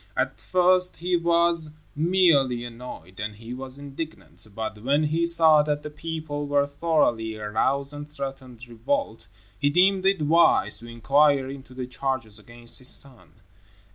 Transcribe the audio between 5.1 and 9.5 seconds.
saw that the people were thoroughly aroused and threatened revolt,